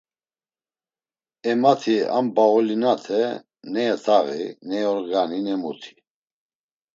[1.49, 3.21] E mati a mbağulinate;
[3.71, 5.91] ne yataği, ne yorgani, ne muti…